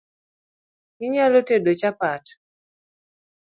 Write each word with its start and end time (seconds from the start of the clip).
Inyalo 1.05 1.37
tedo 1.47 1.71
chapat 1.81 2.23